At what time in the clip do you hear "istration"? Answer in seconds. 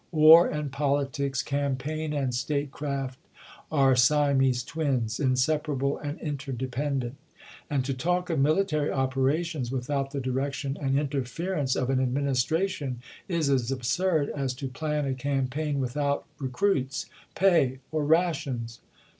12.31-12.95